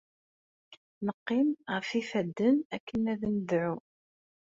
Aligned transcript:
Neqqim 1.05 1.49
ɣef 1.73 1.87
yifadden 1.97 2.55
akken 2.75 3.01
ad 3.13 3.21
nedɛu. 3.35 3.75